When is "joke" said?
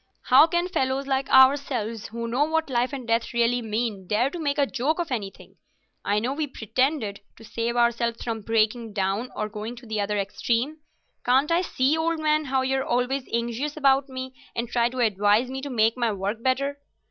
4.65-4.97